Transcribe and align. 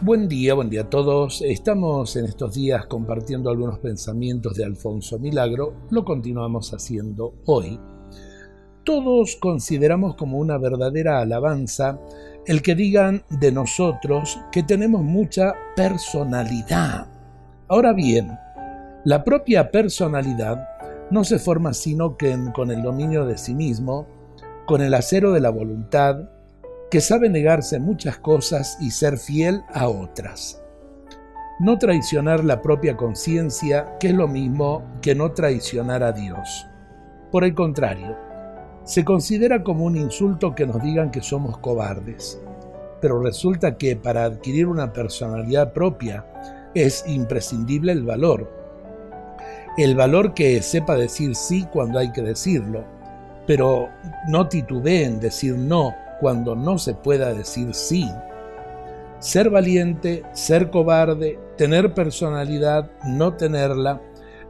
Buen 0.00 0.28
día, 0.28 0.54
buen 0.54 0.68
día 0.68 0.82
a 0.82 0.90
todos. 0.90 1.40
Estamos 1.40 2.16
en 2.16 2.24
estos 2.24 2.52
días 2.52 2.84
compartiendo 2.86 3.48
algunos 3.48 3.78
pensamientos 3.78 4.56
de 4.56 4.64
Alfonso 4.64 5.20
Milagro. 5.20 5.72
Lo 5.90 6.04
continuamos 6.04 6.74
haciendo 6.74 7.34
hoy. 7.46 7.78
Todos 8.82 9.36
consideramos 9.36 10.16
como 10.16 10.38
una 10.38 10.58
verdadera 10.58 11.20
alabanza 11.20 12.00
el 12.44 12.60
que 12.60 12.74
digan 12.74 13.22
de 13.30 13.52
nosotros 13.52 14.38
que 14.50 14.64
tenemos 14.64 15.02
mucha 15.02 15.54
personalidad. 15.76 17.06
Ahora 17.68 17.92
bien, 17.92 18.36
la 19.04 19.22
propia 19.22 19.70
personalidad 19.70 20.68
no 21.10 21.22
se 21.22 21.38
forma 21.38 21.72
sino 21.72 22.16
que 22.16 22.36
con 22.52 22.72
el 22.72 22.82
dominio 22.82 23.24
de 23.26 23.38
sí 23.38 23.54
mismo, 23.54 24.06
con 24.66 24.82
el 24.82 24.92
acero 24.92 25.32
de 25.32 25.40
la 25.40 25.50
voluntad, 25.50 26.28
que 26.94 27.00
sabe 27.00 27.28
negarse 27.28 27.80
muchas 27.80 28.18
cosas 28.18 28.78
y 28.80 28.92
ser 28.92 29.18
fiel 29.18 29.64
a 29.72 29.88
otras. 29.88 30.62
No 31.58 31.76
traicionar 31.76 32.44
la 32.44 32.62
propia 32.62 32.96
conciencia, 32.96 33.96
que 33.98 34.10
es 34.10 34.14
lo 34.14 34.28
mismo 34.28 34.84
que 35.02 35.16
no 35.16 35.32
traicionar 35.32 36.04
a 36.04 36.12
Dios. 36.12 36.68
Por 37.32 37.42
el 37.42 37.52
contrario, 37.52 38.16
se 38.84 39.04
considera 39.04 39.64
como 39.64 39.86
un 39.86 39.96
insulto 39.96 40.54
que 40.54 40.68
nos 40.68 40.80
digan 40.84 41.10
que 41.10 41.20
somos 41.20 41.58
cobardes. 41.58 42.40
Pero 43.00 43.20
resulta 43.20 43.76
que 43.76 43.96
para 43.96 44.22
adquirir 44.22 44.68
una 44.68 44.92
personalidad 44.92 45.72
propia 45.72 46.24
es 46.76 47.02
imprescindible 47.08 47.90
el 47.90 48.04
valor. 48.04 48.48
El 49.76 49.96
valor 49.96 50.32
que 50.32 50.62
sepa 50.62 50.94
decir 50.94 51.34
sí 51.34 51.66
cuando 51.72 51.98
hay 51.98 52.12
que 52.12 52.22
decirlo, 52.22 52.84
pero 53.48 53.88
no 54.28 54.48
titubee 54.48 55.06
en 55.06 55.18
decir 55.18 55.56
no 55.56 56.03
cuando 56.20 56.54
no 56.54 56.78
se 56.78 56.94
pueda 56.94 57.32
decir 57.32 57.74
sí. 57.74 58.10
Ser 59.18 59.50
valiente, 59.50 60.22
ser 60.32 60.70
cobarde, 60.70 61.38
tener 61.56 61.94
personalidad, 61.94 62.90
no 63.06 63.34
tenerla, 63.34 64.00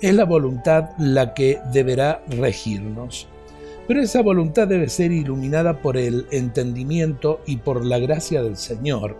es 0.00 0.14
la 0.14 0.24
voluntad 0.24 0.90
la 0.98 1.34
que 1.34 1.60
deberá 1.72 2.22
regirnos. 2.28 3.28
Pero 3.86 4.00
esa 4.00 4.22
voluntad 4.22 4.68
debe 4.68 4.88
ser 4.88 5.12
iluminada 5.12 5.80
por 5.80 5.96
el 5.96 6.26
entendimiento 6.30 7.40
y 7.46 7.58
por 7.58 7.84
la 7.84 7.98
gracia 7.98 8.42
del 8.42 8.56
Señor. 8.56 9.16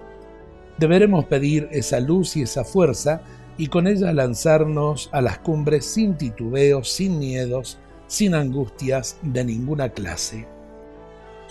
Deberemos 0.78 1.26
pedir 1.26 1.68
esa 1.70 2.00
luz 2.00 2.36
y 2.36 2.42
esa 2.42 2.64
fuerza 2.64 3.22
y 3.58 3.66
con 3.66 3.86
ella 3.86 4.12
lanzarnos 4.12 5.10
a 5.12 5.20
las 5.20 5.38
cumbres 5.38 5.84
sin 5.84 6.16
titubeos, 6.16 6.90
sin 6.90 7.18
miedos, 7.18 7.78
sin 8.06 8.34
angustias 8.34 9.18
de 9.22 9.44
ninguna 9.44 9.90
clase. 9.90 10.46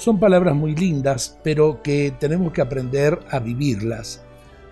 Son 0.02 0.20
palabras 0.20 0.56
muy 0.56 0.74
lindas, 0.74 1.38
pero 1.44 1.84
que 1.84 2.12
tenemos 2.20 2.54
que 2.54 2.62
aprender 2.64 3.20
a 3.30 3.38
vivirlas. 3.38 4.24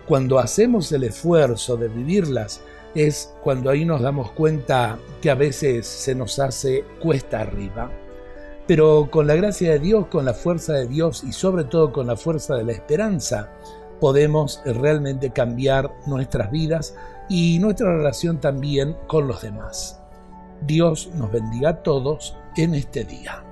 Cuando 0.08 0.40
hacemos 0.40 0.92
el 0.92 1.04
esfuerzo 1.04 1.78
de 1.78 1.88
vivirlas, 1.88 2.62
es 2.96 3.32
cuando 3.44 3.70
ahí 3.70 3.86
nos 3.86 4.02
damos 4.02 4.32
cuenta 4.32 4.98
que 5.22 5.30
a 5.30 5.36
veces 5.36 5.86
se 5.86 6.16
nos 6.16 6.40
hace 6.40 6.84
cuesta 7.00 7.42
arriba. 7.42 7.92
Pero 8.66 9.10
con 9.12 9.28
la 9.28 9.36
gracia 9.36 9.74
de 9.74 9.78
Dios, 9.78 10.08
con 10.08 10.26
la 10.26 10.34
fuerza 10.34 10.74
de 10.74 10.88
Dios 10.88 11.24
y 11.24 11.32
sobre 11.32 11.66
todo 11.66 11.94
con 11.94 12.08
la 12.08 12.18
fuerza 12.18 12.56
de 12.56 12.64
la 12.64 12.72
esperanza, 12.72 13.52
podemos 14.00 14.64
realmente 14.66 15.30
cambiar 15.30 15.94
nuestras 16.08 16.50
vidas 16.50 16.96
y 17.30 17.60
nuestra 17.60 17.96
relación 17.96 18.42
también 18.42 18.98
con 19.06 19.28
los 19.28 19.44
demás. 19.44 20.02
Dios 20.66 21.12
nos 21.14 21.32
bendiga 21.32 21.70
a 21.70 21.84
todos 21.84 22.36
en 22.58 22.74
este 22.74 23.04
día. 23.04 23.44